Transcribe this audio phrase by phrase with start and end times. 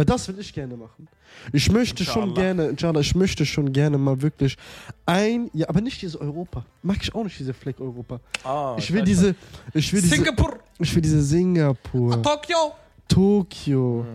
[0.00, 1.06] Weil das will ich gerne machen.
[1.52, 2.40] Ich möchte schon Inshallah.
[2.40, 4.56] gerne, inshallah, ich möchte schon gerne mal wirklich
[5.04, 6.64] ein, ja, aber nicht diese Europa.
[6.82, 8.18] Mag ich auch nicht diese Fleck Europa.
[8.42, 9.34] Ah, Ich will diese,
[9.74, 12.72] ich will diese, Singapur, ich will diese Singapur, Tokio.
[13.08, 14.06] Tokio,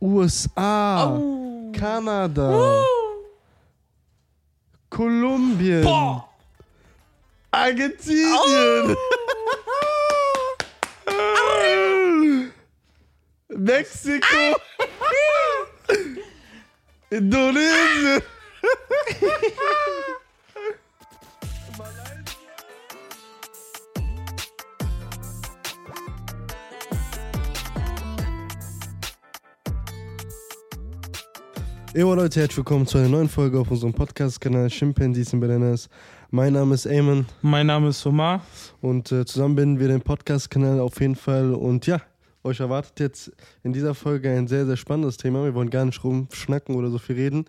[0.00, 1.70] USA, Au.
[1.72, 2.82] Kanada,
[4.90, 6.28] Kolumbien, Boah.
[7.52, 8.96] Argentinien,
[13.50, 14.26] Mexiko,
[17.10, 18.22] Indonesien.
[31.94, 35.88] Jo Leute, herzlich willkommen zu einer neuen Folge auf unserem Podcast-Kanal Chimpanzees and Bananas.
[36.30, 38.42] Mein Name ist Eamon Mein Name ist Omar.
[38.80, 41.54] und äh, zusammen binden wir den Podcast-Kanal auf jeden Fall.
[41.54, 42.00] Und ja,
[42.44, 45.44] euch erwartet jetzt in dieser Folge ein sehr, sehr spannendes Thema.
[45.44, 47.44] Wir wollen gar nicht rumschnacken oder so viel reden.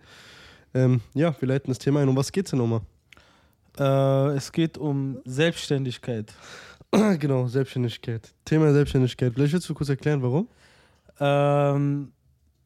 [0.74, 2.08] Ähm, ja, wir leiten das Thema ein.
[2.08, 2.80] Um was geht's denn nochmal?
[3.78, 6.32] Äh, es geht um Selbstständigkeit.
[7.18, 8.32] genau, Selbstständigkeit.
[8.44, 9.32] Thema Selbstständigkeit.
[9.34, 10.48] Vielleicht willst du kurz erklären, warum?
[11.20, 12.12] Ähm,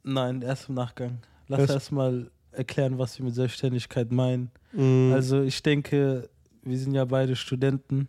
[0.02, 1.18] nein, erst im Nachgang.
[1.48, 4.50] Lass Erst- erst mal erklären, was wir mit Selbstständigkeit meinen.
[4.72, 5.12] Mhm.
[5.12, 6.28] Also ich denke,
[6.62, 8.08] wir sind ja beide Studenten.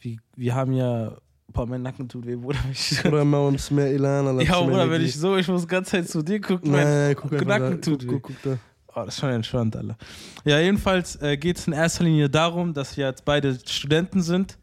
[0.00, 1.16] Wir, wir haben ja.
[1.52, 2.58] Boah, mein Nacken tut weh, Bruder.
[3.06, 4.40] Oder mal uns mehr Elan.
[4.40, 6.72] ja, Bruder, wenn ich so, ich muss die ganze Zeit zu dir gucken.
[6.72, 7.76] Nein, mein nein, guck Nacken da.
[7.76, 8.58] tut guck, guck, guck da.
[8.94, 9.96] Oh, das ist schon entspannt, Alter.
[10.44, 14.58] Ja, jedenfalls äh, geht es in erster Linie darum, dass wir jetzt beide Studenten sind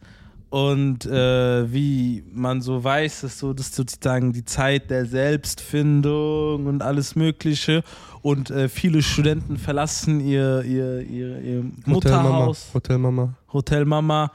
[0.50, 6.66] und äh, wie man so weiß, ist so, das ist sozusagen die Zeit der Selbstfindung
[6.66, 7.84] und alles Mögliche.
[8.22, 13.36] Und äh, viele Studenten verlassen ihr, ihr, ihr, ihr Mutterhaus, Hotelmama.
[13.54, 14.32] Hotelmama,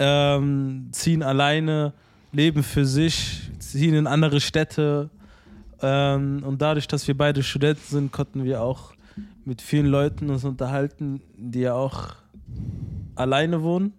[0.00, 1.92] ähm, ziehen alleine,
[2.32, 5.10] leben für sich, ziehen in andere Städte.
[5.82, 8.94] Ähm, und dadurch, dass wir beide Studenten sind, konnten wir auch
[9.44, 12.14] mit vielen Leuten uns unterhalten, die ja auch
[13.14, 13.92] alleine wohnen.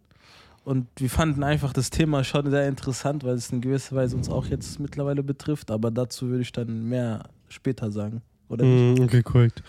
[0.64, 4.30] Und wir fanden einfach das Thema schon sehr interessant, weil es in gewisser Weise uns
[4.30, 5.72] auch jetzt mittlerweile betrifft.
[5.72, 8.22] Aber dazu würde ich dann mehr später sagen.
[8.48, 9.00] Oder nicht?
[9.00, 9.64] Mhm, okay, korrekt.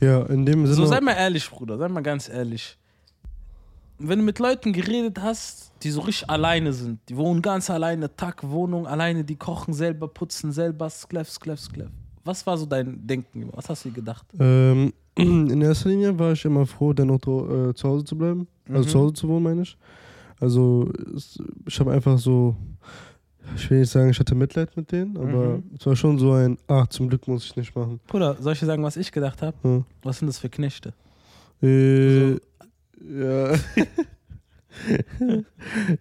[0.00, 0.76] Ja, in dem Sinne.
[0.76, 2.76] So, sei mal ehrlich, Bruder, sei mal ganz ehrlich.
[3.98, 8.14] Wenn du mit Leuten geredet hast, die so richtig alleine sind, die wohnen ganz alleine,
[8.14, 11.88] Tag, Wohnung alleine, die kochen selber, putzen selber, skleff, skleff, skleff.
[12.24, 13.48] Was war so dein Denken?
[13.54, 14.26] Was hast du dir gedacht?
[14.38, 18.46] Ähm, in erster Linie war ich immer froh, dennoch äh, zu Hause zu bleiben.
[18.68, 18.88] Also Mhm.
[18.88, 19.76] zu Hause zu wohnen, meine ich.
[20.40, 20.90] Also
[21.66, 22.54] ich habe einfach so,
[23.54, 25.70] ich will nicht sagen, ich hatte Mitleid mit denen, aber Mhm.
[25.78, 27.98] es war schon so ein, ach, zum Glück muss ich nicht machen.
[28.08, 29.56] Bruder, soll ich dir sagen, was ich gedacht habe?
[29.62, 29.82] Ja.
[30.02, 30.92] Was sind das für Knechte?
[31.62, 32.36] Äh, So.
[33.00, 33.54] Ja.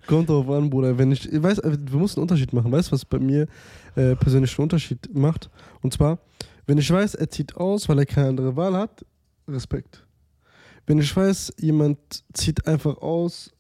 [0.08, 0.98] Kommt drauf an, Bruder.
[0.98, 2.72] Wenn ich, ich weiß, äh, wir müssen einen Unterschied machen.
[2.72, 3.48] Weißt du, was bei mir
[3.96, 5.50] äh, persönlich einen Unterschied macht?
[5.82, 6.20] Und zwar,
[6.66, 9.06] wenn ich weiß, er zieht aus, weil er keine andere Wahl hat,
[9.48, 10.06] Respekt.
[10.88, 11.98] Wenn ich weiß, jemand
[12.34, 13.52] zieht einfach aus,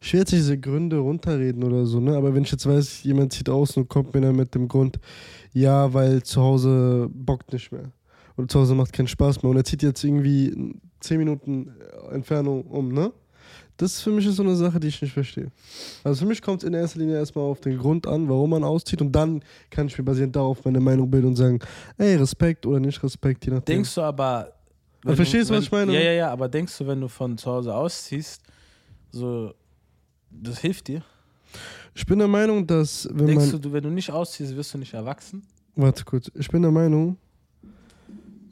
[0.00, 2.16] ich will jetzt diese Gründe runterreden oder so, ne?
[2.16, 4.98] Aber wenn ich jetzt weiß, jemand zieht aus und kommt mir dann mit dem Grund,
[5.52, 7.90] ja, weil zu Hause bockt nicht mehr.
[8.36, 9.50] Oder zu Hause macht keinen Spaß mehr.
[9.50, 11.74] Und er zieht jetzt irgendwie 10 Minuten
[12.10, 13.12] Entfernung um, ne?
[13.76, 15.50] Das für mich ist so eine Sache, die ich nicht verstehe.
[16.04, 18.62] Also für mich kommt es in erster Linie erstmal auf den Grund an, warum man
[18.62, 21.58] auszieht und dann kann ich mir basierend darauf meine Meinung bilden und sagen,
[21.98, 23.76] ey, Respekt oder nicht Respekt, je nachdem.
[23.76, 24.52] Denkst du aber.
[25.04, 25.92] Aber verstehst du, was ich meine?
[25.92, 28.42] Ja, ja, ja, aber denkst du, wenn du von zu Hause ausziehst,
[29.10, 29.52] so,
[30.30, 31.02] das hilft dir?
[31.94, 33.50] ich bin der Meinung, dass wenn Denkst man...
[33.52, 35.42] du, du, wenn du nicht ausziehst, wirst du nicht erwachsen?
[35.76, 36.30] Warte kurz.
[36.34, 37.16] Ich bin der Meinung,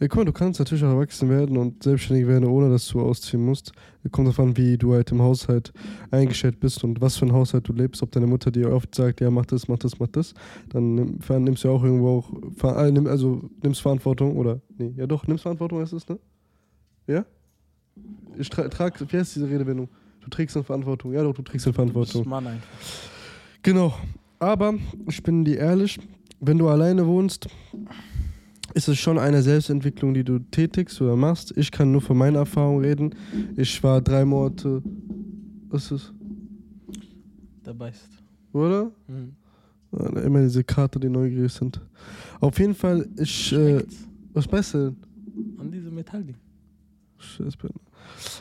[0.02, 3.00] ja, guck mal, du kannst natürlich auch erwachsen werden und selbstständig werden, ohne dass du
[3.00, 3.70] ausziehen musst.
[4.10, 5.72] Kommt darauf an, wie du halt im Haushalt
[6.10, 8.02] eingestellt bist und was für ein Haushalt du lebst.
[8.02, 10.34] Ob deine Mutter dir oft sagt, ja, mach das, mach das, mach das,
[10.70, 12.32] dann nimmst du ja auch irgendwo auch,
[12.64, 16.18] äh, also nimmst Verantwortung oder, nee, ja doch, nimmst Verantwortung, heißt das, ne?
[17.06, 17.24] Ja?
[18.36, 19.88] Ich tra trag, wie heißt diese Redewendung?
[20.20, 21.12] Du trägst eine Verantwortung.
[21.12, 22.28] Ja doch, du trägst eine Du bist Verantwortung.
[22.28, 22.68] Mann einfach.
[23.62, 23.94] Genau.
[24.40, 24.74] Aber
[25.08, 26.00] ich bin dir ehrlich,
[26.40, 27.46] wenn du alleine wohnst,
[28.74, 31.56] ist es schon eine Selbstentwicklung, die du tätigst oder machst.
[31.56, 33.14] Ich kann nur von meiner Erfahrung reden.
[33.56, 34.82] Ich war drei Monate.
[35.68, 36.12] Was ist das?
[37.64, 38.08] Da beißt.
[38.52, 38.90] Oder?
[39.08, 39.36] Mhm.
[40.24, 41.80] Immer diese Karte, die neugierig sind.
[42.40, 43.52] Auf jeden Fall, ich.
[43.52, 43.84] Äh,
[44.32, 44.96] was weißt du denn?
[45.58, 46.36] An diese Metallding.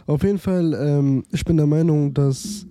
[0.07, 2.65] Auf jeden Fall, ähm, ich bin der Meinung, dass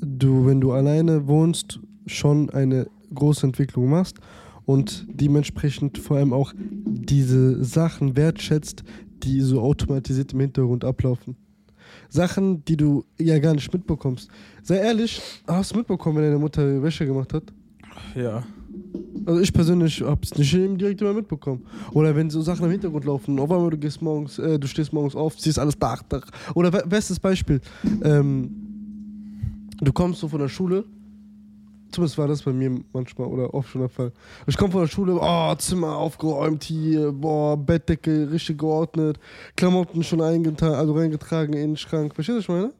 [0.00, 4.18] du, wenn du alleine wohnst, schon eine große Entwicklung machst
[4.66, 8.84] und dementsprechend vor allem auch diese Sachen wertschätzt,
[9.22, 11.36] die so automatisiert im Hintergrund ablaufen.
[12.08, 14.28] Sachen, die du ja gar nicht mitbekommst.
[14.62, 17.44] Sei ehrlich, hast du mitbekommen, wenn deine Mutter Wäsche gemacht hat?
[18.14, 18.44] Ja.
[19.26, 21.62] Also ich persönlich hab's nicht direkt immer mitbekommen.
[21.92, 24.92] Oder wenn so Sachen im Hintergrund laufen, auf einmal du gehst morgens, äh, du stehst
[24.92, 26.26] morgens auf, siehst alles Dach, Dach.
[26.54, 27.60] Oder be- bestes Beispiel,
[28.02, 28.50] ähm,
[29.80, 30.84] du kommst so von der Schule,
[31.94, 34.12] zumindest war das bei mir manchmal oder oft schon der Fall.
[34.46, 39.18] Ich komme von der Schule, oh, Zimmer aufgeräumt hier, boah, Bettdecke richtig geordnet,
[39.56, 42.14] Klamotten schon eingetragen, also reingetragen in den Schrank.
[42.14, 42.72] Verstehst du, was ich meine?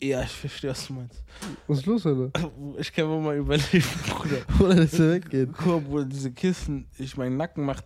[0.00, 1.22] Ja, ich verstehe, was du meinst.
[1.66, 2.30] Was ist los, Alter?
[2.78, 4.64] Ich kann wohl mal überlegen, Bruder.
[4.64, 5.50] Oder dass der weggeht.
[5.56, 7.84] Guck mal, Bruder, diese Kissen, ich mein Nacken macht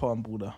[0.00, 0.54] am Bruder.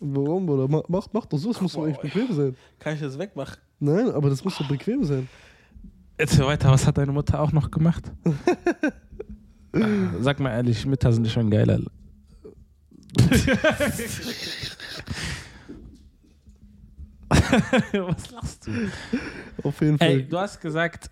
[0.00, 0.82] Warum, Bruder?
[0.88, 2.56] Mach, mach, doch so, das muss doch eigentlich bequem sein.
[2.78, 3.58] Kann ich das wegmachen?
[3.80, 5.28] Nein, aber das muss doch bequem sein.
[6.16, 8.12] Erzähl weiter, was hat deine Mutter auch noch gemacht?
[10.20, 11.80] Sag mal ehrlich, Mütter sind schon geiler.
[17.92, 18.70] was lachst du?
[19.62, 20.08] Auf jeden Fall.
[20.08, 21.10] Ey, du hast gesagt,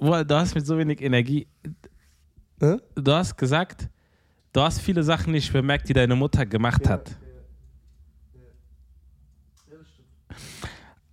[0.00, 1.46] du hast mit so wenig Energie.
[2.60, 2.76] Hä?
[2.94, 3.88] Du hast gesagt,
[4.52, 7.16] du hast viele Sachen nicht bemerkt, die deine Mutter gemacht hat.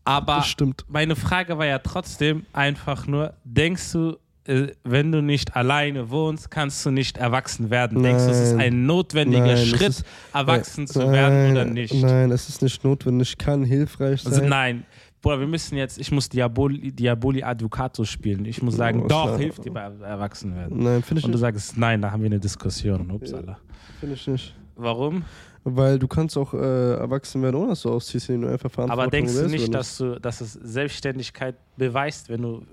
[0.04, 0.86] Aber Das stimmt.
[0.88, 4.18] meine Frage war ja trotzdem einfach nur, denkst du,
[4.48, 8.02] äh, wenn du nicht alleine wohnst, kannst du nicht erwachsen werden?
[8.02, 8.74] Denkst du, es ist Nein.
[8.74, 11.94] ein notwendiger Nein, Schritt, ist- erwachsen zu Nein, werden oder nicht?
[11.94, 14.34] Nein, es ist nicht notwendig, kann hilfreich sein.
[14.34, 14.84] Also nein.
[15.22, 18.44] Bruder, wir müssen jetzt, ich muss Diaboli, Diaboli Advocato spielen.
[18.46, 19.38] Ich muss sagen, Oh, doch, klar.
[19.38, 20.80] hilft dir bei Erwachsenwerden.
[20.82, 21.42] Nein, finde ich, Und du nicht.
[21.42, 23.12] sagst, nein, da haben wir eine Diskussion.
[23.12, 23.60] Upsala.
[24.00, 24.56] Find ich nicht.
[24.76, 25.24] Warum?
[25.64, 29.04] Weil du kannst auch äh, erwachsen werden, ohne dass du ausziehst, indem du einfach Verantwortung
[29.04, 32.64] Aber denkst du nicht, dass, du, dass es Selbstständigkeit beweist, wenn du.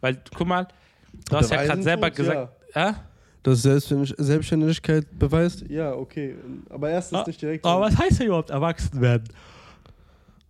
[0.00, 0.66] Weil, guck mal,
[1.28, 2.52] du hast ja gerade selber gesagt.
[2.74, 3.04] Ja.
[3.42, 5.64] Dass Selbstständig Selbstständigkeit beweist?
[5.68, 6.34] Ja, okay.
[6.68, 7.64] Aber erstens Ah, nicht direkt.
[7.64, 9.24] Aber was heißt denn überhaupt erwachsen werden?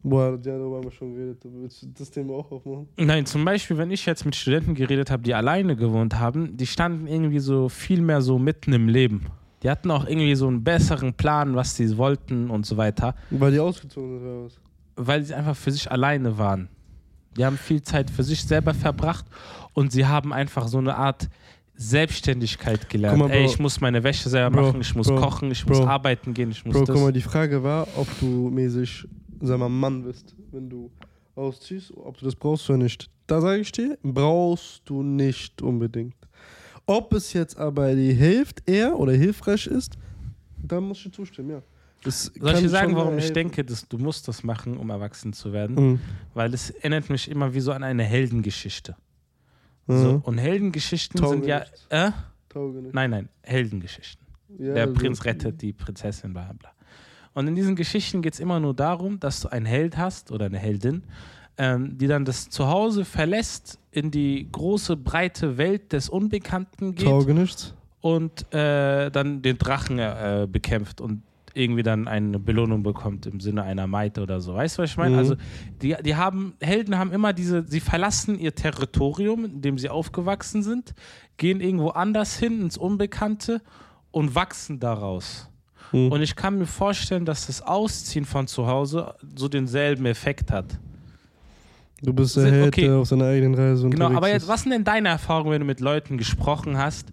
[0.03, 1.45] Boah, ja, darüber haben wir schon geredet.
[1.45, 2.89] Du willst das Thema auch aufmachen?
[2.97, 6.67] Nein, zum Beispiel, wenn ich jetzt mit Studenten geredet habe, die alleine gewohnt haben, die
[6.67, 9.27] standen irgendwie so viel mehr so mitten im Leben.
[9.63, 13.53] Die hatten auch irgendwie so einen besseren Plan, was sie wollten und so weiter, Weil
[13.53, 14.61] die ausgezogen sind oder was?
[14.97, 16.69] weil sie einfach für sich alleine waren.
[17.37, 19.25] Die haben viel Zeit für sich selber verbracht
[19.73, 21.29] und sie haben einfach so eine Art
[21.75, 23.19] Selbstständigkeit gelernt.
[23.19, 25.79] Mal, Ey, ich muss meine Wäsche selber Bro, machen, ich muss Bro, kochen, ich muss
[25.79, 25.87] Bro.
[25.87, 26.95] arbeiten gehen, ich muss Bro, das.
[26.95, 29.09] guck mal, die Frage war, ob du mäßig,
[29.41, 30.91] sag mal, Mann bist, wenn du
[31.35, 33.09] ausziehst, ob du das brauchst oder nicht.
[33.27, 36.15] Da sage ich dir, brauchst du nicht unbedingt.
[36.91, 39.97] Ob es jetzt aber dir hilft, eher oder hilfreich ist,
[40.61, 41.63] da muss ich dir zustimmen, ja.
[42.03, 45.33] Das Soll ich dir sagen, warum ich denke, dass du musst das machen, um erwachsen
[45.33, 45.77] zu werden?
[45.77, 46.01] Mhm.
[46.35, 48.97] Weil es erinnert mich immer wie so an eine Heldengeschichte.
[49.87, 50.03] Mhm.
[50.03, 51.65] So, und Heldengeschichten sind ja.
[51.91, 52.11] Äh?
[52.49, 52.83] Tauge.
[52.91, 54.27] Nein, nein, Heldengeschichten.
[54.59, 56.73] Ja, Der also- Prinz rettet die Prinzessin, bla bla.
[57.35, 60.47] Und in diesen Geschichten geht es immer nur darum, dass du einen Held hast oder
[60.47, 61.05] eine Heldin,
[61.61, 67.07] ähm, die dann das Zuhause verlässt, in die große, breite Welt des Unbekannten geht
[68.01, 71.23] und äh, dann den Drachen äh, bekämpft und
[71.53, 74.55] irgendwie dann eine Belohnung bekommt im Sinne einer Maite oder so.
[74.55, 75.13] Weißt du, was ich meine?
[75.13, 75.19] Mhm.
[75.19, 75.37] Also
[75.83, 80.63] die, die haben, Helden haben immer diese, sie verlassen ihr Territorium, in dem sie aufgewachsen
[80.63, 80.95] sind,
[81.37, 83.61] gehen irgendwo anders hin ins Unbekannte
[84.13, 85.51] und wachsen daraus.
[85.93, 86.11] Mhm.
[86.11, 90.79] Und ich kann mir vorstellen, dass das Ausziehen von zu Hause so denselben Effekt hat.
[92.03, 92.91] Du bist der Sind- Held, okay.
[92.91, 95.67] auf seiner eigenen Reise Genau, unterwegs aber jetzt, was sind denn deine Erfahrungen, wenn du
[95.67, 97.13] mit Leuten gesprochen hast?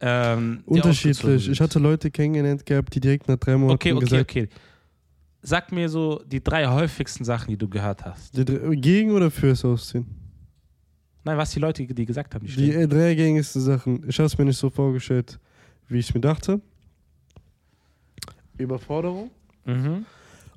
[0.00, 1.48] Ähm, Unterschiedlich.
[1.48, 4.48] Ich hatte Leute kennengelernt gehabt, die direkt nach drei Monaten Okay, okay, gesagt okay.
[5.40, 8.36] Sag mir so die drei häufigsten Sachen, die du gehört hast.
[8.36, 10.06] Drei- gegen oder fürs Ausziehen?
[11.24, 14.04] Nein, was die Leute, die gesagt haben, die Die drei gängigsten Sachen.
[14.08, 15.38] Ich habe es mir nicht so vorgestellt,
[15.88, 16.60] wie ich es mir dachte.
[18.56, 19.30] Überforderung.
[19.64, 20.04] Mhm.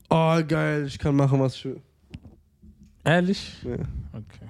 [0.09, 1.81] Oh, geil, ich kann machen, was ich will.
[3.03, 3.61] Ehrlich?
[3.63, 3.73] Ja.
[4.13, 4.49] Okay.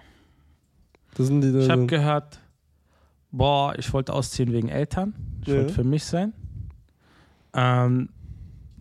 [1.16, 1.88] Das sind die Ich habe da.
[1.88, 2.40] gehört,
[3.32, 5.14] boah, ich wollte ausziehen wegen Eltern.
[5.42, 5.56] Ich Ja.
[5.58, 6.34] wollte für mich sein.
[7.54, 8.10] Ähm,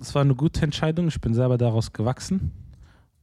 [0.00, 1.09] es war eine gute Entscheidung.
[1.09, 2.53] Ich bin selber daraus gewachsen.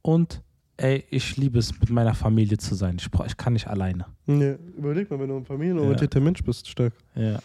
[0.02, 0.42] Und
[0.76, 2.96] ey, ich liebe es, mit meiner Familie zu sein.
[2.98, 4.06] Ich, brauch, ich kann nicht alleine.
[4.26, 4.54] Ja.
[4.76, 6.92] Überleg mal, wenn du ein familienorientierter Mensch bist, stark.
[7.14, 7.40] Ja.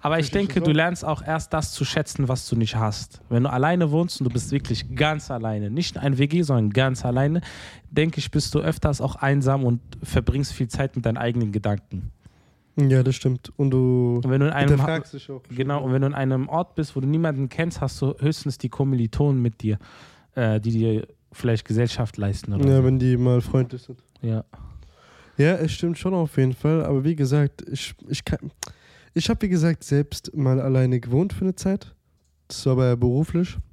[0.00, 3.20] Aber ich denke, du lernst auch erst das zu schätzen, was du nicht hast.
[3.28, 7.04] Wenn du alleine wohnst und du bist wirklich ganz alleine, nicht ein WG, sondern ganz
[7.04, 7.40] alleine,
[7.90, 12.10] denke ich, bist du öfters auch einsam und verbringst viel Zeit mit deinen eigenen Gedanken.
[12.76, 13.52] Ja, das stimmt.
[13.56, 15.42] Und du Und wenn du in einem dich auch.
[15.50, 18.56] genau, und wenn du in einem Ort bist, wo du niemanden kennst, hast du höchstens
[18.56, 19.78] die Kommilitonen mit dir,
[20.34, 22.84] äh, die dir vielleicht Gesellschaft leisten oder Ja, so.
[22.84, 23.98] wenn die mal freundlich sind.
[24.22, 24.44] Ja.
[25.38, 26.84] Ja, es stimmt schon auf jeden Fall.
[26.84, 28.50] Aber wie gesagt, ich, ich kann.
[29.14, 31.94] Ich habe, wie gesagt, selbst mal alleine gewohnt für eine Zeit.
[32.48, 33.56] Das war aber ja beruflich.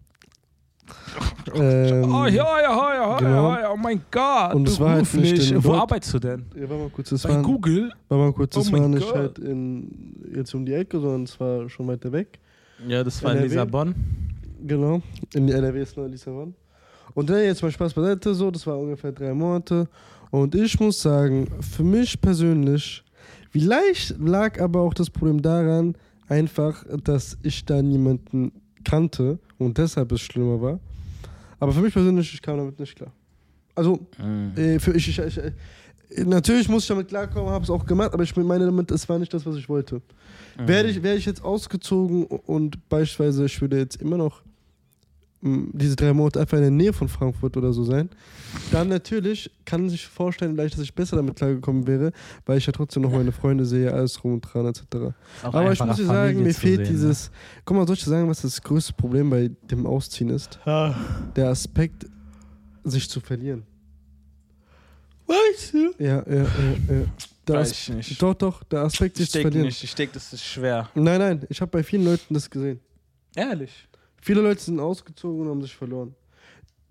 [1.56, 3.52] Ähm, oh, ja, ja, ja, ja, genau.
[3.54, 4.54] ja, oh mein Gott.
[4.54, 5.52] Und du es war halt nicht mich.
[5.52, 6.46] in Wo arbeitest du denn?
[6.54, 7.92] Ja, warte mal kurz, das Bei war, Google?
[8.08, 9.16] war mal kurz, das Oh war mein nicht Gott.
[9.16, 12.40] halt in, jetzt um die Ecke, sondern es war schon weiter weg.
[12.88, 13.50] Ja, das war in NRW?
[13.50, 13.96] Lissabon.
[14.68, 15.02] Genau,
[15.34, 16.54] in NRW ist nur Lissabon.
[17.16, 19.88] Und dann jetzt mal Spaß beiseite, so, das war ungefähr drei Monate.
[20.30, 23.04] Und ich muss sagen, für mich persönlich,
[23.50, 25.96] vielleicht lag aber auch das Problem daran,
[26.28, 28.52] einfach, dass ich da niemanden
[28.84, 30.80] kannte und deshalb es schlimmer war.
[31.60, 33.12] Aber für mich persönlich, ich kam damit nicht klar.
[33.76, 34.00] Also,
[34.56, 35.52] äh, für ich, ich, ich, äh,
[36.26, 39.20] natürlich muss ich damit klarkommen, habe es auch gemacht, aber ich meine damit, es war
[39.20, 40.02] nicht das, was ich wollte.
[40.58, 44.42] Wäre ich, wär ich jetzt ausgezogen und beispielsweise ich würde jetzt immer noch
[45.42, 48.10] diese drei Monate einfach in der Nähe von Frankfurt oder so sein,
[48.72, 52.12] dann natürlich kann man sich vorstellen, vielleicht, dass ich besser damit klargekommen wäre,
[52.46, 54.84] weil ich ja trotzdem noch meine Freunde sehe, alles rum und dran etc.
[55.44, 56.90] Auch Aber ich muss dir sagen, mir fehlt sehen, ne?
[56.90, 57.32] dieses.
[57.64, 60.60] Guck mal, soll ich dir sagen, was das größte Problem bei dem Ausziehen ist?
[60.66, 60.96] Ne?
[61.36, 62.06] Der Aspekt,
[62.84, 63.64] sich zu verlieren.
[65.28, 65.94] Weißt du?
[66.04, 66.46] Ja, ja, ja,
[66.90, 67.06] ja.
[67.56, 68.22] Weiß ich nicht.
[68.22, 69.66] doch, doch, der Aspekt, sich Ich zu verlieren.
[69.66, 69.84] nicht.
[69.84, 70.90] Ich denke, das ist schwer.
[70.96, 72.80] Nein, nein, ich habe bei vielen Leuten das gesehen.
[73.36, 73.88] Ehrlich.
[74.22, 76.16] Viele Leute sind ausgezogen und haben sich verloren.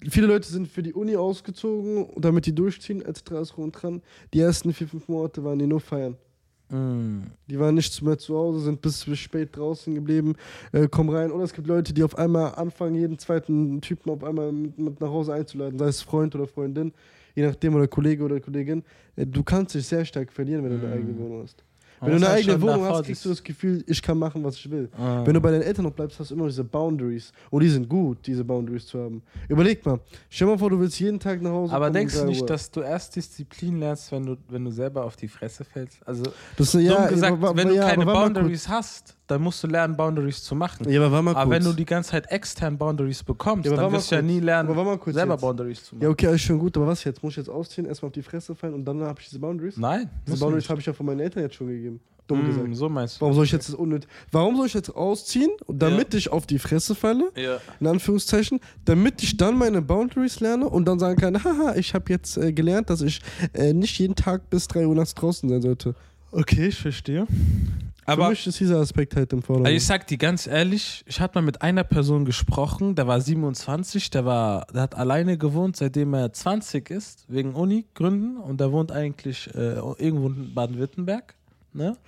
[0.09, 3.57] Viele Leute sind für die Uni ausgezogen, damit die durchziehen, etc.
[3.57, 4.01] und dran.
[4.33, 6.17] Die ersten vier, fünf Monate waren die nur feiern.
[6.71, 7.23] Mm.
[7.49, 10.35] Die waren nicht mehr zu Hause, sind bis, spät draußen geblieben,
[10.73, 11.33] äh, kommen rein.
[11.33, 15.01] Oder es gibt Leute, die auf einmal anfangen, jeden zweiten Typen auf einmal mit, mit
[15.01, 16.93] nach Hause einzuladen, sei es Freund oder Freundin,
[17.35, 18.85] je nachdem, oder Kollege oder Kollegin.
[19.17, 20.93] Äh, du kannst dich sehr stark verlieren, wenn du eine Mhm.
[20.93, 21.65] eigene Wohnung hast.
[22.00, 24.71] Wenn du eine eigene Wohnung hast, kriegst du das- Gefühl, ich kann machen, was ich
[24.71, 24.88] will.
[24.97, 25.23] Ah.
[25.25, 27.33] Wenn du bei deinen Eltern noch bleibst, hast du immer diese Boundaries.
[27.50, 29.23] Und die sind gut, diese Boundaries zu haben.
[29.49, 29.99] Überleg mal,
[30.31, 32.47] stell mal vor, du willst jeden Tag nach Hause Aber denkst du nicht, Uhr.
[32.47, 35.99] dass du erst Disziplin lernst, wenn du, wenn du selber auf die Fresse fällst?
[36.07, 36.25] Also,
[36.57, 40.43] das, ja, gesagt, aber- wenn du ja, keine Boundaries hast, dann musst du lernen, Boundaries
[40.43, 40.89] zu machen.
[40.91, 41.55] Ja, aber war mal Aber kurz.
[41.57, 44.41] wenn du die ganze Zeit extern Boundaries bekommst, Ja, aber dann wirst du ja nie
[44.41, 44.69] lernen,
[45.13, 45.41] selber jetzt.
[45.41, 46.03] Boundaries zu machen.
[46.05, 47.23] Ja, okay, alles schön gut, aber was jetzt?
[47.23, 49.77] Muss ich jetzt ausziehen, erstmal auf die Fresse fallen und dann habe ich diese Boundaries?
[49.77, 52.01] Nein, Diese Boundaries habe ich ja von meinen Eltern jetzt schon gegeben.
[52.27, 52.77] Dumm Mm, gesagt.
[52.77, 53.21] So meinst du.
[53.23, 54.09] Warum soll ich jetzt das unnötig.
[54.33, 57.57] Warum soll ich jetzt ausziehen, damit ich auf die Fresse falle, Ja.
[57.81, 62.05] in Anführungszeichen, damit ich dann meine Boundaries lerne und dann sagen kann, haha, ich habe
[62.13, 63.21] jetzt äh, gelernt, dass ich
[63.55, 65.95] äh, nicht jeden Tag bis 3 Uhr nachts draußen sein sollte.
[66.31, 67.27] Okay, ich verstehe.
[68.09, 69.67] Für Aber mich ist dieser Aspekt halt im Vordergrund.
[69.67, 73.21] Also ich sag dir ganz ehrlich, ich hatte mal mit einer Person gesprochen, der war
[73.21, 78.73] 27, der war, der hat alleine gewohnt, seitdem er 20 ist, wegen Uni-Gründen und der
[78.73, 81.35] wohnt eigentlich äh, irgendwo in Baden-Württemberg.
[81.75, 81.99] Ne?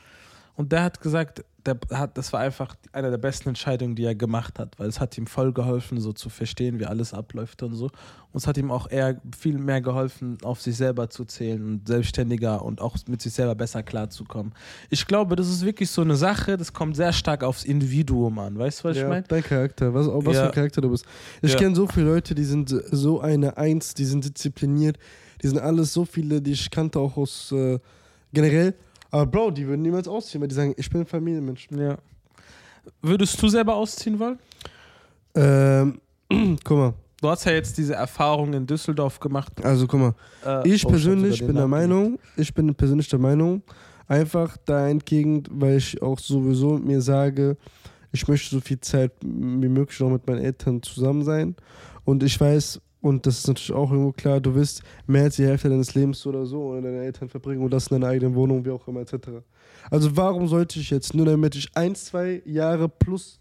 [0.61, 4.14] Und der hat gesagt, der hat, das war einfach eine der besten Entscheidungen, die er
[4.14, 7.75] gemacht hat, weil es hat ihm voll geholfen, so zu verstehen, wie alles abläuft und
[7.75, 7.87] so.
[7.87, 7.93] Und
[8.35, 12.62] es hat ihm auch eher viel mehr geholfen, auf sich selber zu zählen und selbstständiger
[12.62, 14.52] und auch mit sich selber besser klarzukommen.
[14.90, 18.59] Ich glaube, das ist wirklich so eine Sache, das kommt sehr stark aufs Individuum an.
[18.59, 19.23] Weißt du, was ja, ich meine?
[19.26, 20.40] dein Charakter, was, was Ja.
[20.43, 21.07] für ein Charakter du bist.
[21.40, 21.59] Ich Ja.
[21.59, 24.99] kenne so viele Leute, die sind so eine Eins, die sind diszipliniert,
[25.43, 27.79] die sind alles so viele, die ich kannte auch aus äh,
[28.35, 28.75] generell.
[29.11, 31.69] Aber Bro, die würden niemals ausziehen, weil die sagen, ich bin ein Familienmensch.
[31.71, 31.97] Ja.
[33.02, 34.38] Würdest du selber ausziehen wollen?
[35.35, 36.00] Ähm,
[36.64, 39.52] guck mal, Du hast ja jetzt diese Erfahrung in Düsseldorf gemacht.
[39.62, 40.14] also guck mal.
[40.45, 43.62] Äh, Ich oh, ich persönlich bin der Meinung, ich bin persönlich der Meinung,
[44.09, 47.59] einfach da entgegen, weil ich auch sowieso mir sage,
[48.11, 51.57] ich möchte so viel Zeit wie möglich noch mit meinen Eltern zusammen sein.
[52.05, 55.45] Und ich weiß, und das ist natürlich auch irgendwo klar, du wirst mehr als die
[55.47, 58.64] Hälfte deines Lebens oder so ohne deine Eltern verbringen und das in deiner eigenen Wohnung,
[58.64, 59.14] wie auch immer, etc.
[59.90, 63.40] Also warum sollte ich jetzt, nur damit ich ein, zwei Jahre plus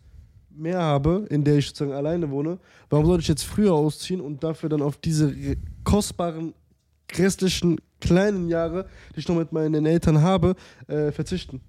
[0.50, 4.44] mehr habe, in der ich sozusagen alleine wohne, warum sollte ich jetzt früher ausziehen und
[4.44, 6.54] dafür dann auf diese re- kostbaren
[7.18, 8.86] restlichen kleinen Jahre,
[9.16, 10.56] die ich noch mit meinen Eltern habe,
[10.88, 11.62] äh, verzichten?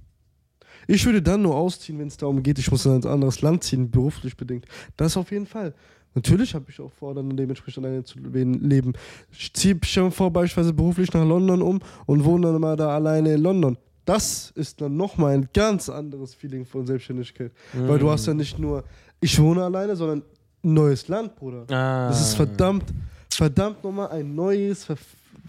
[0.87, 3.63] Ich würde dann nur ausziehen, wenn es darum geht, ich muss in ein anderes Land
[3.65, 4.67] ziehen, beruflich bedingt.
[4.97, 5.75] Das auf jeden Fall.
[6.15, 8.93] Natürlich habe ich auch vor, dann dementsprechend alleine zu le- leben.
[9.31, 13.35] Ich ziehe mir vor, beispielsweise beruflich nach London um und wohne dann mal da alleine
[13.35, 13.77] in London.
[14.05, 17.53] Das ist dann nochmal ein ganz anderes Feeling von Selbstständigkeit.
[17.75, 18.83] Weil du hast ja nicht nur,
[19.21, 20.23] ich wohne alleine, sondern
[20.65, 21.65] ein neues Land, Bruder.
[21.71, 22.09] Ah.
[22.09, 22.85] Das ist verdammt,
[23.33, 24.85] verdammt nochmal ein neues,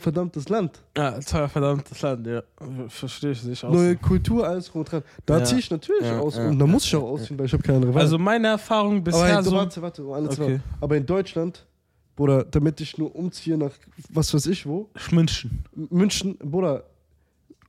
[0.02, 0.82] verdammtes Land.
[0.98, 2.42] Ja, war verdammtes Land, ja.
[2.90, 3.72] Verstehe ich sich auch.
[3.72, 5.04] Neue Kultur, alles drum und dran.
[5.26, 5.44] Da Ja.
[5.46, 6.36] ziehe ich natürlich Ja, aus.
[6.36, 8.02] ja, und da muss ich auch ausziehen, weil ich habe keine andere Wahl.
[8.02, 9.52] Also meine Erfahrung aber bisher hey, so.
[9.54, 10.60] warte, warte, um alles Okay.
[10.82, 11.66] Aber in Deutschland,
[12.16, 13.72] Bruder, damit ich nur umziehe nach
[14.10, 15.64] was weiß ich wo, München.
[15.90, 16.84] München, Bruder,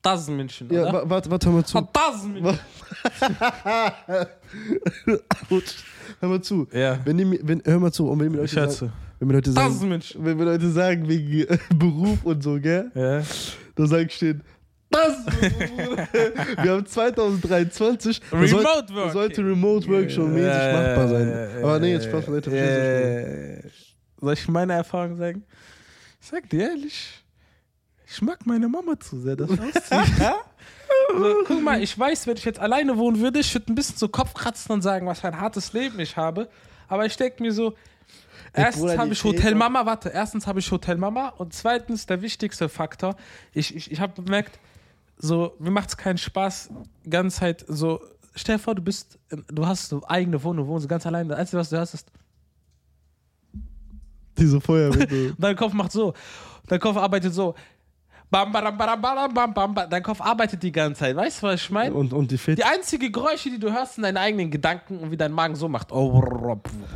[0.03, 0.93] Das ist München, ja, oder?
[0.95, 1.79] wa- warte, warte, hör mal zu.
[1.79, 2.59] Ah, das ist München.
[6.21, 6.67] hör mal zu.
[6.73, 8.93] Ja, Wenn die, mir- wenn, hör mal zu, und wenn mir ich sagen, schätze.
[9.23, 10.25] Wenn mir Leute sagen, München.
[10.25, 13.23] wenn mir Leute sagen wegen äh, Beruf und so, gell, Ja.
[13.76, 14.43] dann sag ich denen,
[14.91, 15.14] das.
[16.62, 19.12] Wir haben 2023, da soll- Remote da Work.
[19.12, 21.49] sollte Remote Work schon mäßig machbar sein.
[21.62, 23.62] Aber nee, jetzt Spaß ich meine?
[24.21, 25.45] Soll ich meine Erfahrung sagen?
[26.21, 27.23] Ich sag dir ehrlich,
[28.07, 30.17] ich mag meine Mama zu sehr, das auszieht.
[31.17, 33.97] so, guck mal, ich weiß, wenn ich jetzt alleine wohnen würde, ich würde ein bisschen
[33.97, 36.49] so Kopf kratzen und sagen, was für ein hartes Leben ich habe.
[36.88, 37.75] Aber ich denke mir so,
[38.52, 42.68] erstens habe ich Hotel Mama, warte, erstens habe ich Hotel Mama und zweitens der wichtigste
[42.68, 43.16] Faktor,
[43.52, 44.59] ich, ich, ich habe bemerkt,
[45.16, 46.71] so, mir macht es keinen Spaß,
[47.09, 48.00] ganze Zeit so,
[48.35, 49.18] stell dir vor, du bist,
[49.49, 52.12] du hast so eigene Wohnung, wohnst ganz alleine, das Einzige, was du hörst, ist,
[54.38, 55.35] Diese Feuerwehr.
[55.38, 56.14] dein Kopf macht so,
[56.66, 57.54] dein Kopf arbeitet so,
[58.33, 59.01] bam, bam, bam, bam,
[59.35, 61.95] bam, bam, bam, dein Kopf arbeitet die ganze Zeit, weißt du, was ich meine?
[61.95, 62.67] und, und die Die Väter.
[62.67, 65.93] einzige Geräusche, die du hörst, sind deine eigenen Gedanken und wie dein Magen so macht.
[65.93, 66.23] Oh,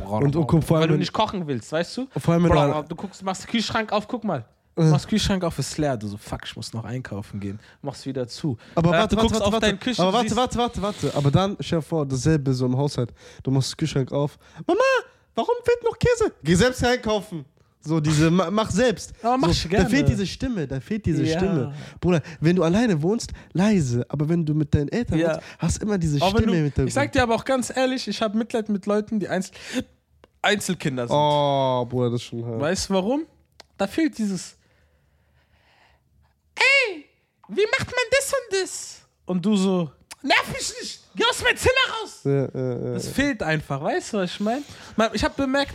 [0.09, 2.07] Und- und guck, vor allem, weil du nicht kochen willst, weißt du?
[2.17, 4.45] Vor allem, wenn du- du guckst, machst den Kühlschrank auf, guck mal.
[4.75, 5.97] Du machst den Kühlschrank auf, ist leer.
[5.97, 7.59] Du so, fuck, ich muss noch einkaufen gehen.
[7.81, 8.57] Machst wieder zu.
[8.75, 9.65] Aber Danach, warte, du warte, guckst warte, auf warte.
[9.67, 10.01] deinen Küchen.
[10.01, 11.11] Aber warte, warte, warte, warte.
[11.15, 13.11] Aber dann stell dir vor, dasselbe so im Haushalt.
[13.41, 14.37] Du machst den Kühlschrank auf.
[14.67, 14.79] Mama,
[15.33, 16.31] warum fehlt noch Käse?
[16.43, 17.45] Geh selbst einkaufen.
[17.87, 19.13] So diese, ma- mach selbst.
[19.23, 19.89] Aber mach so, ich Da gerne.
[19.89, 21.37] fehlt diese Stimme, da fehlt diese Ja.
[21.37, 21.73] Stimme.
[22.01, 24.05] Bruder, wenn du alleine wohnst, leise.
[24.09, 25.35] Aber wenn du mit deinen Eltern Ja.
[25.35, 28.07] wohnst, hast immer diese wenn Stimme du, mit ich sag dir aber auch ganz ehrlich,
[28.07, 29.53] ich habe Mitleid mit Leuten, die Einzel
[30.41, 31.15] Einzelkinder sind.
[31.15, 32.59] Oh, Bruder, das ist schon hart.
[32.59, 33.25] Weißt du warum?
[33.77, 34.55] Da fehlt dieses.
[36.55, 37.05] Ey,
[37.49, 39.01] wie macht man das und das?
[39.25, 39.91] Und du so,
[40.21, 42.21] nerv mich nicht, geh aus meinem Zimmer raus.
[42.23, 42.93] Ja, ja, ja.
[42.93, 44.61] Das fehlt einfach, weißt du, was ich meine?
[45.13, 45.73] Ich habe bemerkt,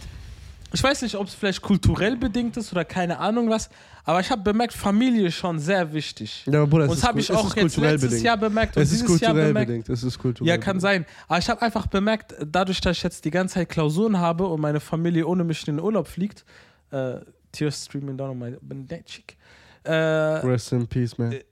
[0.72, 3.68] ich weiß nicht, ob es vielleicht kulturell bedingt ist oder keine Ahnung was,
[4.04, 6.44] aber ich habe bemerkt, Familie ist schon sehr wichtig.
[6.46, 8.24] Ja, aber Bruder, und das habe ich auch jetzt kulturell letztes bedingt.
[8.26, 9.68] Jahr bemerkt und Es ist dieses Jahr kulturell bemerkt.
[9.68, 9.88] bedingt.
[9.88, 11.06] Es ist kulturell Ja, kann sein.
[11.28, 14.60] Aber ich habe einfach bemerkt, dadurch, dass ich jetzt die ganze Zeit Klausuren habe und
[14.60, 16.44] meine Familie ohne mich in den Urlaub fliegt,
[16.90, 17.16] äh,
[17.52, 19.36] Tears streaming down on my cheek,
[19.84, 21.32] äh, Rest in peace, man.
[21.32, 21.42] äh,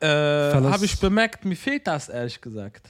[0.00, 2.88] Verlass- habe ich bemerkt, mir fehlt das, ehrlich gesagt.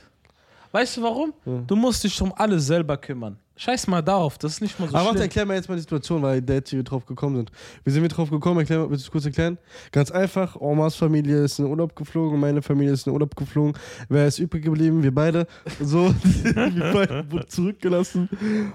[0.72, 1.32] Weißt du warum?
[1.44, 1.62] Ja.
[1.66, 3.38] Du musst dich um alles selber kümmern.
[3.58, 5.80] Scheiß mal darauf, das ist nicht mal so Aber warte, erklär mal jetzt mal die
[5.80, 7.50] Situation, weil der jetzt hier drauf gekommen sind.
[7.84, 8.60] Wie sind wir drauf gekommen?
[8.60, 9.56] Erklär mal, willst du es kurz erklären?
[9.92, 13.34] Ganz einfach, Omas Familie ist in den Urlaub geflogen, meine Familie ist in den Urlaub
[13.34, 13.72] geflogen.
[14.10, 15.02] Wer ist übrig geblieben?
[15.02, 15.46] Wir beide.
[15.80, 18.28] So, wir beide wurden zurückgelassen.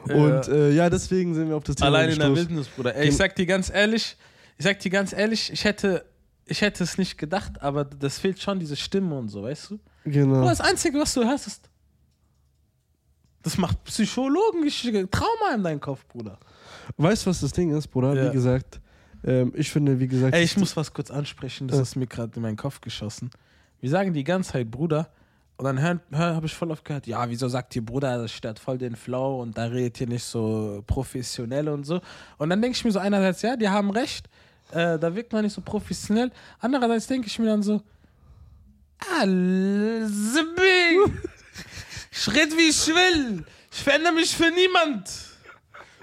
[0.10, 2.36] Und äh, ja, deswegen sind wir auf das Thema Allein in der.
[2.36, 2.96] Wildnis, Bruder.
[2.96, 4.18] Ey, ich sag dir ganz ehrlich,
[4.58, 6.06] ich sag dir ganz ehrlich, ich hätte,
[6.46, 9.80] ich hätte es nicht gedacht, aber das fehlt schon diese Stimme und so, weißt du?
[10.06, 10.40] Genau.
[10.40, 11.71] Bruder, Das Einzige, was du hörst, ist.
[13.44, 16.38] Das macht psychologische Trauma in deinem Kopf, Bruder.
[16.98, 18.14] Weißt du, was das Ding ist, Bruder?
[18.14, 18.28] Ja.
[18.30, 18.80] Wie gesagt,
[19.24, 20.34] ähm, ich finde, wie gesagt.
[20.36, 21.84] Ey, ich muss was kurz ansprechen, das Ja.
[21.84, 23.30] ist mir gerade in meinen Kopf geschossen.
[23.80, 25.10] Wir sagen die ganze Zeit Bruder
[25.58, 28.32] und dann hör, hör, habe ich voll oft gehört, ja, wieso sagt ihr Bruder, das
[28.32, 32.00] stört voll den Flow und da redet ihr nicht so professionell und so.
[32.38, 34.28] Und dann denke ich mir so einerseits, ja, die haben recht,
[34.72, 36.32] äh, da wirkt man nicht so professionell.
[36.60, 37.82] Andererseits denke ich mir dann so,
[39.00, 39.26] ah.
[42.22, 43.44] Ich rede wie ich will.
[43.72, 45.10] Ich verändere mich für niemand.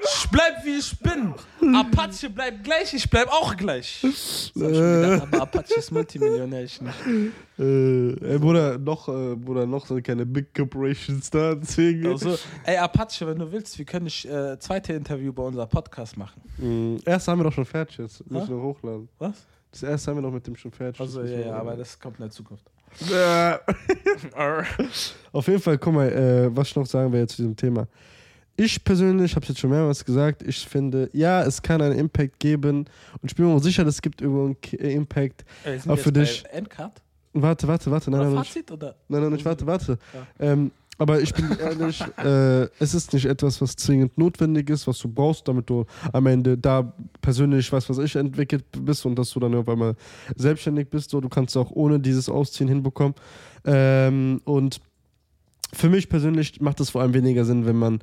[0.02, 1.32] Ich bleib wie ich bin.
[1.76, 4.00] Apache bleibt gleich, ich bleib auch gleich.
[4.02, 6.94] Das hab ich mir gedacht, aber Apache ist Multimillionär, ich nicht.
[7.56, 12.06] Äh, ey, Bruder, noch, äh, Bruder, noch sind keine Big Corporations da, deswegen.
[12.08, 16.16] Also, ey, Apache, wenn du willst, wir können dich äh, zweite Interview bei unserem Podcast
[16.16, 16.42] machen.
[16.56, 17.00] Mhm.
[17.04, 18.28] Erst haben wir doch schon fertig jetzt.
[18.28, 18.54] Müssen Hä?
[18.54, 19.08] wir hochladen.
[19.18, 19.46] Was?
[19.70, 21.00] Das erste haben wir doch mit dem schon fertig.
[21.00, 22.64] Also, Das ja, ja, aber das kommt in der Zukunft.
[23.10, 23.58] Äh,
[25.32, 27.86] Auf jeden Fall, guck mal, äh, was ich noch sagen will zu diesem Thema.
[28.56, 32.40] Ich persönlich, habe es jetzt schon mehrmals gesagt, ich finde, ja, es kann einen Impact
[32.40, 32.78] geben
[33.22, 35.44] und ich bin mir auch sicher, es gibt irgendwo einen äh, Impact.
[35.64, 37.00] Aber wir für dich- Endcard?
[37.34, 38.70] Warte, warte, warte, nein, Oder nein, nein, Fazit?
[38.72, 38.96] Oder?
[39.06, 39.98] nein, nein, nicht, warte, warte.
[40.12, 40.26] Ja.
[40.52, 44.98] Ähm, aber ich bin ehrlich, äh, es ist nicht etwas, was zwingend notwendig ist, was
[44.98, 49.30] du brauchst, damit du am Ende da persönlich, was was ich, entwickelt bist und dass
[49.30, 49.94] du dann auf einmal
[50.36, 51.10] selbstständig bist.
[51.10, 53.14] So, du kannst auch ohne dieses Ausziehen hinbekommen.
[53.64, 54.80] Ähm, und
[55.72, 58.00] für mich persönlich macht es vor allem weniger Sinn, wenn man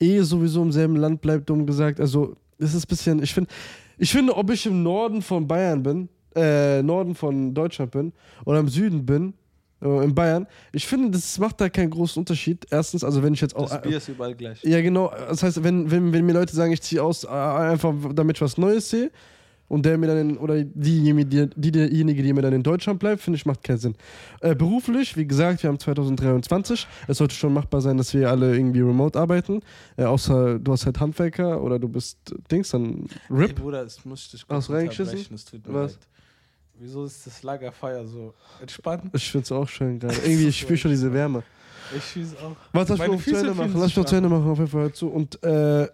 [0.00, 2.00] eh sowieso im selben Land bleibt, dumm gesagt.
[2.00, 3.50] Also, es ist ein bisschen, ich finde,
[3.98, 8.12] ich finde, ob ich im Norden von Bayern bin, äh, Norden von Deutschland bin
[8.44, 9.34] oder im Süden bin,
[9.80, 12.66] in Bayern, ich finde, das macht da keinen großen Unterschied.
[12.70, 13.68] Erstens, also wenn ich jetzt auch.
[13.68, 14.62] Das Bier ist überall gleich.
[14.64, 15.12] Ja, genau.
[15.28, 18.42] Das heißt, wenn, wenn, wenn mir Leute sagen, ich ziehe aus, äh, einfach damit ich
[18.42, 19.10] was Neues sehe
[19.68, 23.22] und der mir dann, in, oder diejenige, die, diejenige, die mir dann in Deutschland bleibt,
[23.22, 23.94] finde ich, macht keinen Sinn.
[24.40, 26.86] Äh, beruflich, wie gesagt, wir haben 2023.
[27.06, 29.60] Es sollte schon machbar sein, dass wir alle irgendwie remote arbeiten.
[29.96, 33.56] Äh, außer du hast halt Handwerker oder du bist äh, Dings, dann RIP.
[33.56, 34.48] Bruder, das muss ich dich
[35.68, 35.92] mir Was?
[35.92, 35.98] leid.
[36.80, 39.10] Wieso ist das Lagerfeuer so entspannt?
[39.12, 40.14] Ich finde es auch schön gerade.
[40.14, 41.42] Irgendwie, ich spüre schon diese Wärme.
[41.96, 42.54] Ich schieße auch.
[42.72, 43.72] Warte, lass mich noch zu Ende machen.
[43.74, 45.08] Lass mich noch zu Ende machen, auf jeden Fall zu.
[45.08, 45.88] Und äh, äh,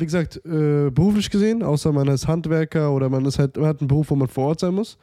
[0.00, 3.80] wie gesagt, äh, beruflich gesehen, außer man ist Handwerker oder man ist halt, man hat
[3.80, 4.96] einen Beruf, wo man vor Ort sein muss,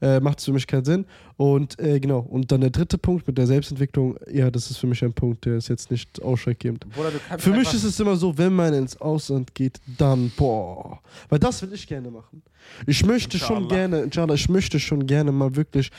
[0.00, 1.06] äh, macht es für mich keinen Sinn.
[1.36, 4.86] Und äh, genau, und dann der dritte Punkt mit der Selbstentwicklung, ja, das ist für
[4.86, 6.86] mich ein Punkt, der ist jetzt nicht ausschlaggebend.
[6.90, 11.00] Bruder, Für mich ist es immer so, wenn man ins Ausland geht, dann, boah.
[11.28, 12.42] Weil das will ich gerne machen.
[12.86, 13.74] Ich möchte schon Inshallah.
[13.74, 15.90] gerne, inshallah, ich möchte schon gerne mal wirklich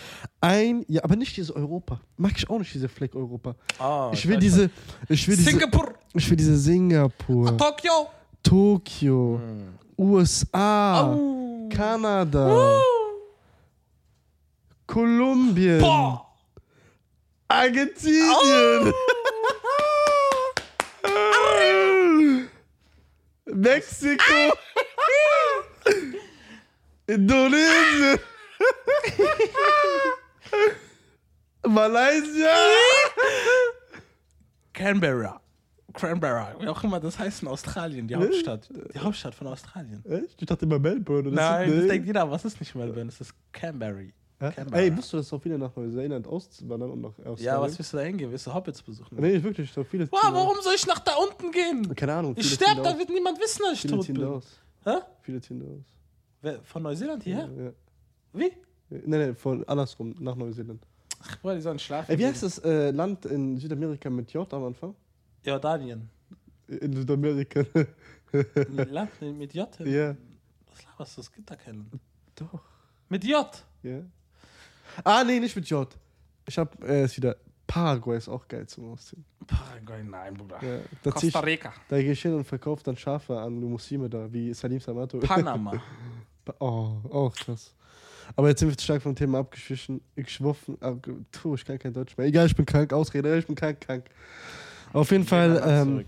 [0.42, 2.00] ein, ja, aber nicht diese Europa.
[2.18, 3.56] Mag ich auch nicht diese Fleck Europa.
[3.80, 4.70] Ah, Ich will diese,
[5.08, 7.92] ich will diese, Singapur, ich will diese Singapur, Tokio.
[8.44, 9.40] Tokio,
[9.98, 11.70] USA, Au.
[11.70, 12.80] Kanada,
[14.89, 16.25] Kolumbien, Boah.
[17.47, 18.91] Argentinien.
[23.45, 24.58] Mexiko.
[27.06, 28.19] Indonesien.
[31.67, 32.56] Malaysia.
[34.73, 35.39] Canberra.
[35.93, 38.67] Canberra, wie auch immer das heißt in Australien, die Hauptstadt.
[38.95, 40.04] Die Hauptstadt von Australien.
[40.06, 40.41] Echt?
[40.41, 41.30] Ich dachte immer Melbourne.
[41.30, 41.88] Nein, das nee.
[41.88, 44.13] denkt jeder, was ist nicht Melbourne, es ist Canberry.
[44.41, 44.49] Ja?
[44.71, 47.43] Ey, musst du das auch wieder nach Neuseeland auswandern und nach Australien?
[47.43, 48.32] Ja, was willst du da hingehen?
[48.32, 49.17] Willst du Hobbits besuchen?
[49.19, 51.93] Nee, wirklich, so viele Wow, warum soll ich nach da unten gehen?
[51.95, 52.36] Keine Ahnung.
[52.38, 54.23] Ich viele sterbe, da wird niemand wissen, dass ich Viele tot ziehen bin.
[54.23, 54.60] da aus.
[54.86, 54.91] Hä?
[55.23, 55.86] Viele ziehen da aus.
[56.41, 57.49] Wer, von Neuseeland hierher?
[57.58, 57.71] Ja.
[58.32, 58.52] Wie?
[58.89, 60.82] Nein, nein, von andersrum, nach Neuseeland.
[61.21, 62.10] Ach, boah, die sollen schlafen.
[62.10, 64.95] Ey, wie heißt das äh, Land in Südamerika mit J am Anfang?
[65.43, 66.10] Jordanien.
[66.67, 67.65] In Südamerika.
[68.69, 69.67] Mit Land mit J?
[69.82, 70.15] ja.
[70.69, 71.21] Was laberst du?
[71.21, 71.89] Es gibt da keinen.
[72.36, 72.62] Doch.
[73.10, 73.45] Mit J?
[73.84, 74.02] Ja.
[75.04, 75.88] Ah, nee, nicht mit J.
[76.48, 77.36] Ich hab, äh, ist wieder.
[77.68, 79.24] Paraguay ist auch geil zum Ausziehen.
[79.46, 80.58] Paraguay, nein, Bruder.
[80.64, 81.72] Ja, da, ich, Costa Rica.
[81.88, 85.20] da gehe ich hin und verkaufe dann Schafe an Muslime da, wie Salim Samato.
[85.20, 85.74] Panama.
[86.58, 87.76] Oh, auch krass.
[88.36, 90.02] Aber jetzt sind wir zu stark vom Thema abgeschwiffen.
[90.16, 90.78] Ich schwuffen.
[90.80, 92.26] abge- Tu, ich kann kein Deutsch mehr.
[92.26, 92.92] Egal, ich bin krank.
[92.92, 94.06] Ausrede, ich bin krank, krank.
[94.92, 96.06] Auf jeden Fall, ähm,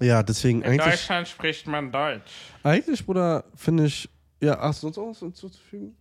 [0.00, 2.30] ja, deswegen In eigentlich, Deutschland spricht man Deutsch.
[2.62, 4.08] eigentlich, Bruder, finde ich,
[4.40, 5.96] ja, hast du sonst auch was hinzuzufügen?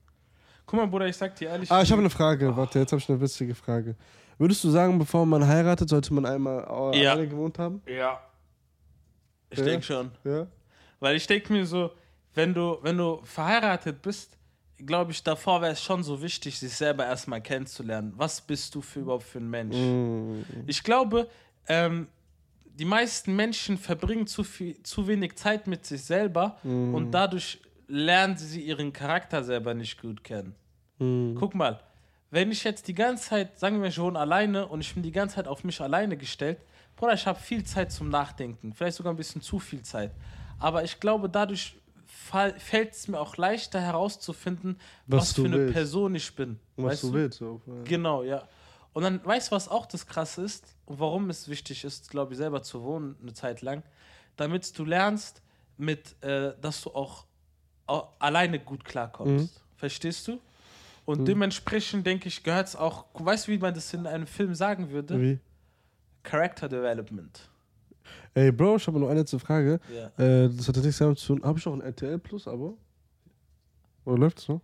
[0.68, 1.72] Guck mal, Bruder, ich sag dir ehrlich.
[1.72, 2.56] Ah, ich habe eine Frage.
[2.56, 3.96] Warte, jetzt habe ich eine witzige Frage.
[4.38, 6.60] Würdest du sagen, bevor man heiratet, sollte man einmal
[6.94, 7.12] Ja.
[7.14, 7.82] alleine gewohnt haben?
[7.88, 8.20] Ja.
[9.50, 9.66] Ich Ja?
[9.66, 10.12] denke schon.
[10.26, 10.46] Ja.
[11.00, 11.92] Weil ich denke mir so,
[12.36, 14.38] wenn du, wenn du verheiratet bist,
[14.78, 18.14] glaube ich, davor wäre es schon so wichtig, sich selber erstmal kennenzulernen.
[18.18, 19.76] Was bist du für überhaupt für ein Mensch?
[19.76, 21.28] Mm, Ich glaube,
[21.68, 22.08] ähm,
[22.66, 27.60] die meisten Menschen verbringen zu, viel, zu wenig Zeit mit sich selber mm, und dadurch
[27.88, 30.56] lernen sie ihren Charakter selber nicht gut kennen.
[31.00, 31.80] mm, Guck mal,
[32.30, 35.36] wenn ich jetzt die ganze Zeit, sagen wir schon alleine und ich bin die ganze
[35.36, 36.60] Zeit auf mich alleine gestellt,
[36.96, 40.12] Bruder, ich habe viel Zeit zum Nachdenken, vielleicht sogar ein bisschen zu viel Zeit.
[40.60, 45.58] Aber ich glaube, dadurch fällt es mir auch leichter herauszufinden, Was was, du für eine
[45.58, 45.74] willst.
[45.74, 46.60] Person ich bin.
[46.76, 47.38] Was weißt du willst.
[47.40, 47.62] So.
[47.86, 48.48] Genau, ja.
[48.94, 52.34] Und dann weißt du, was auch das Krasse ist und warum es wichtig ist, glaube
[52.34, 53.84] ich, selber zu wohnen eine Zeit lang,
[54.36, 55.44] damit du lernst,
[55.78, 57.27] mit, äh, dass du auch, auch
[58.20, 59.62] alleine gut klarkommst.
[59.76, 60.40] Verstehst du?
[61.06, 64.54] Und dementsprechend denke ich, gehört es auch, weißt du, wie man das in einem Film
[64.54, 65.22] sagen würde?
[65.22, 65.40] Wie?
[66.24, 67.50] Character Development.
[68.34, 69.80] Ey, Bro, ich habe noch eine letzte Frage.
[69.90, 70.24] Ja.
[70.24, 71.46] Äh, das hat nichts damit zu tun.
[71.46, 72.78] Habe ich auch ein RTL Plus Abo?
[74.04, 74.62] Oder läuft's noch?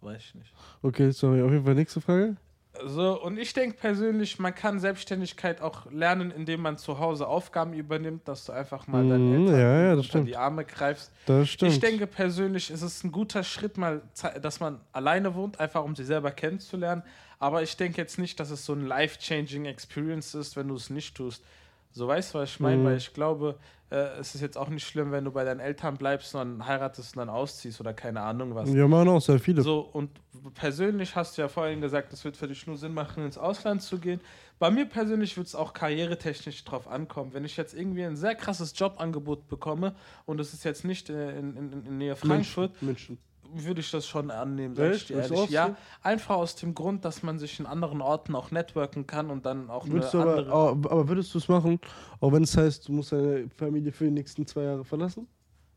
[0.00, 0.52] Weiß ich nicht.
[0.80, 2.36] Okay, sorry, auf jeden Fall nächste Frage.
[2.84, 7.74] So, und ich denke persönlich, man kann Selbstständigkeit auch lernen, indem man zu Hause Aufgaben
[7.74, 11.12] übernimmt, dass du einfach mal deinen Mhm, Eltern ja, ja, unter die Arme greifst.
[11.26, 11.72] Das stimmt.
[11.72, 14.00] Ich denke persönlich, ist es ein guter Schritt, mal,
[14.40, 17.02] dass man alleine wohnt, einfach um sich selber kennenzulernen.
[17.38, 20.88] Aber ich denke jetzt nicht, dass es so ein life-changing Experience ist, wenn du es
[20.88, 21.44] nicht tust.
[21.92, 22.78] So weißt du, was ich meine?
[22.78, 22.84] Mhm.
[22.84, 23.56] Weil ich glaube,
[23.90, 26.66] äh, es ist jetzt auch nicht schlimm, wenn du bei deinen Eltern bleibst und dann
[26.66, 28.72] heiratest und dann ausziehst oder keine Ahnung was.
[28.72, 29.60] Ja, machen auch sehr viele.
[29.60, 30.10] So, und
[30.54, 33.82] persönlich hast du ja vorhin gesagt, es wird für dich nur Sinn machen, ins Ausland
[33.82, 34.20] zu gehen.
[34.58, 37.34] Bei mir persönlich wird es auch karrieretechnisch drauf ankommen.
[37.34, 41.56] Wenn ich jetzt irgendwie ein sehr krasses Jobangebot bekomme und es ist jetzt nicht in,
[41.56, 43.18] in, in, in Nähe Frankfurt, München.
[43.54, 45.50] Würde ich das schon annehmen, sag ich dir ehrlich.
[45.50, 49.46] Ja, einfach aus dem Grund, dass man sich in anderen Orten auch networken kann und
[49.46, 50.52] dann auch eine Würdest aber, andere...
[50.52, 51.78] aber, aber würdest du es machen,
[52.20, 55.26] auch wenn es heißt, du musst deine Familie für die nächsten zwei Jahre verlassen?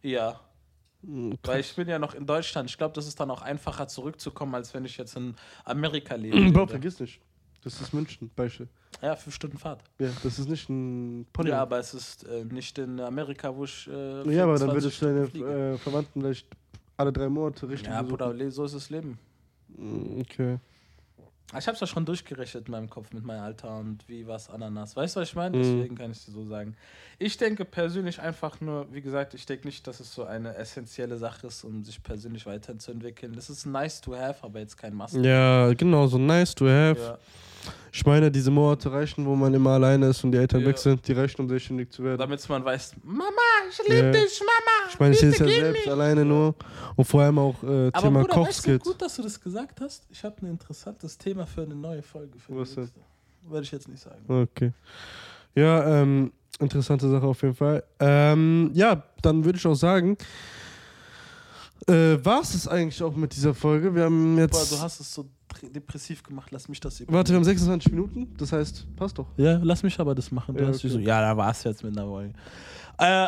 [0.02, 0.40] Ja,
[1.08, 2.70] Mhm, weil ich bin ja noch in Deutschland.
[2.70, 6.36] Ich glaube, das ist dann auch einfacher zurückzukommen, als wenn ich jetzt in Amerika lebe.
[6.52, 7.22] Bro, vergiss nicht.
[7.64, 8.68] Das ist München, Beispiel.
[9.02, 9.84] Ja, fünf Stunden Fahrt.
[10.00, 11.50] Ja, das ist nicht ein Pony.
[11.50, 13.88] Ja, aber es ist äh, nicht in Amerika, wo ich.
[13.88, 15.02] Äh, Ja, aber dann 24 würdest
[15.36, 16.48] du deine äh, Verwandten vielleicht
[16.98, 18.02] alle drei Monate richtig Ja.
[18.02, 19.20] Bruder, so ist das Leben.
[19.70, 20.60] Mm, Okay.
[21.58, 24.96] Ich hab's ja schon durchgerechnet in meinem Kopf mit meinem Alter und wie was Ananas.
[24.96, 25.56] Weißt du, was ich meine?
[25.56, 25.62] Mhm.
[25.62, 26.76] Deswegen kann ich dir so sagen.
[27.20, 31.18] Ich denke persönlich einfach nur, wie gesagt, ich denke nicht, dass es so eine essentielle
[31.18, 33.34] Sache ist, um sich persönlich weiterzuentwickeln.
[33.34, 35.14] Das ist nice to have, aber jetzt kein Must.
[35.16, 37.00] Ja, genau, so nice to have.
[37.00, 37.20] Ja.
[37.92, 40.68] Ich meine, diese Monate reichen, wo man immer alleine ist und die Eltern Ja.
[40.68, 42.18] weg sind, die reichen, um selbstständig zu werden.
[42.20, 43.24] Damit man weiß, Mama,
[43.70, 44.12] ich lieb liebe Ja.
[44.12, 44.90] dich, Mama.
[44.92, 45.92] Ich meine, ich sehe es ja selbst mich.
[45.92, 46.56] alleine nur
[46.96, 48.84] und vor allem auch äh, Aber Thema Bruder, weißt du, Kochskills.
[48.84, 50.06] gut, dass du das gesagt hast.
[50.10, 52.38] Ich habe ein interessantes Thema für eine neue Folge.
[52.40, 52.90] Für Was denn?
[53.50, 54.24] Werde ich jetzt nicht sagen.
[54.28, 54.72] Okay.
[55.56, 57.84] Ja, ähm, interessante Sache auf jeden Fall.
[58.00, 60.18] Ähm, ja, dann würde ich auch sagen,
[61.88, 63.94] äh, war es eigentlich auch mit dieser Folge?
[63.94, 64.52] Wir haben jetzt.
[64.52, 65.26] Boah, du hast es so
[65.74, 66.50] depressiv gemacht.
[66.52, 69.28] Lass mich das warte, wir haben 26 Minuten, das heißt, passt doch.
[69.38, 70.56] Ja, lass mich aber das machen.
[70.56, 70.88] Du Ja, okay.
[70.88, 72.34] so, ja, da war es jetzt mit einer Folge.
[72.98, 73.28] Äh,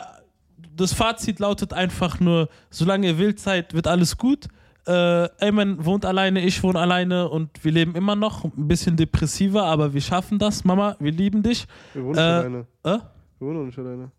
[0.76, 4.47] das Fazit lautet einfach nur, solange ihr wild seid, wird alles gut.
[4.86, 4.91] Äh,
[5.39, 8.45] Ayman wohnt alleine, ich wohne alleine und wir leben immer noch.
[8.45, 10.63] Ein bisschen depressiver, aber wir schaffen das.
[10.63, 11.67] Mama, wir lieben dich.
[11.93, 12.67] Wir wohnen Äh, nicht alleine.
[12.84, 13.00] Äh?
[13.39, 14.12] Wir wohnen nicht alleine.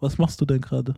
[0.00, 0.94] Was machst du denn gerade?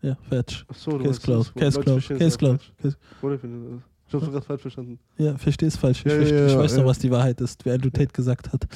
[0.00, 0.64] Ja, fertig.
[0.68, 2.72] Achso, du Case das, Case verstehen Case falsch.
[2.80, 3.82] Case- das?
[4.08, 4.98] Ich hab's gerade falsch verstanden.
[5.18, 5.98] Ja, versteh's falsch.
[6.00, 8.52] Ich, Ja, versteh, ja, ich weiß doch, was die Wahrheit ist, wie Andrew Tate gesagt
[8.52, 8.66] hat.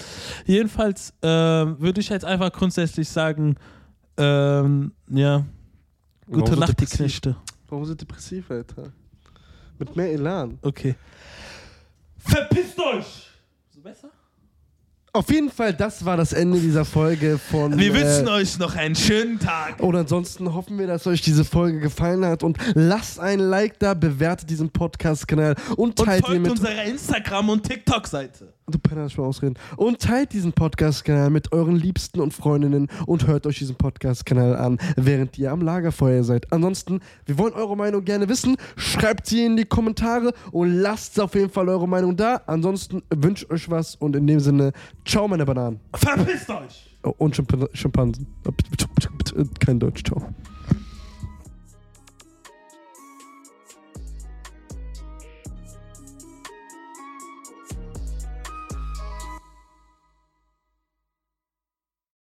[0.45, 3.57] Jedenfalls ähm, würde ich jetzt einfach grundsätzlich sagen,
[4.19, 5.47] ähm, ja,
[6.27, 6.85] Warum gute so Nacht, die?
[6.87, 7.37] Knechte.
[7.69, 8.93] Warum so depressiv, Alter?
[9.79, 10.59] Mit mehr Elan.
[10.61, 10.95] Okay.
[12.19, 13.29] Verpisst euch!
[13.75, 14.11] So besser?
[15.15, 17.79] Auf jeden Fall, das war das Ende dieser Folge von.
[17.79, 19.79] Wir äh, wünschen euch noch einen schönen Tag.
[19.79, 23.93] Und ansonsten hoffen wir, dass euch diese Folge gefallen hat und lasst ein Like da,
[23.93, 26.51] bewertet diesen Podcast-Kanal und Und teilt ihn folgt mit.
[26.53, 28.55] unserer Instagram- und TikTok-Seite.
[28.69, 29.55] Du Penner, lass mal ausreden.
[29.77, 34.79] Und teilt diesen Podcast-Kanal mit euren Liebsten und Freundinnen und hört euch diesen Podcast-Kanal an,
[34.97, 36.53] während ihr am Lagerfeuer seid.
[36.53, 38.57] Ansonsten, wir wollen eure Meinung gerne wissen.
[38.77, 42.43] Schreibt sie in die Kommentare und lasst auf jeden Fall eure Meinung da.
[42.47, 44.73] Ansonsten wünscht euch was und in dem Sinne,
[45.05, 45.81] ciao, meine Bananen.
[45.95, 46.99] Verpisst euch!
[47.19, 48.29] Und Schimp Schimpansen.
[49.59, 50.29] Kein Deutsch, ciao.